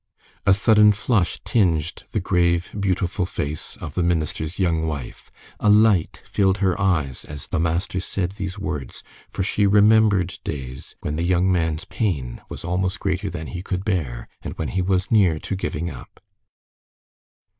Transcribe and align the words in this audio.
A 0.47 0.53
sudden 0.55 0.93
flush 0.93 1.39
tinged 1.45 2.05
the 2.11 2.19
grave, 2.19 2.73
beautiful 2.79 3.27
face 3.27 3.77
of 3.77 3.93
the 3.93 4.01
minister's 4.01 4.57
young 4.57 4.87
wife. 4.87 5.29
A 5.59 5.69
light 5.69 6.23
filled 6.25 6.57
her 6.57 6.75
eyes 6.81 7.23
as 7.23 7.45
the 7.49 7.59
master 7.59 7.99
said 7.99 8.31
these 8.31 8.57
words, 8.57 9.03
for 9.29 9.43
she 9.43 9.67
remembered 9.67 10.39
days 10.43 10.95
when 11.01 11.17
the 11.17 11.23
young 11.23 11.51
man's 11.51 11.85
pain 11.85 12.41
was 12.49 12.65
almost 12.65 12.99
greater 12.99 13.29
than 13.29 13.45
he 13.45 13.61
could 13.61 13.85
bear, 13.85 14.27
and 14.41 14.55
when 14.57 14.69
he 14.69 14.81
was 14.81 15.11
near 15.11 15.37
to 15.37 15.55
giving 15.55 15.91
up. 15.91 16.19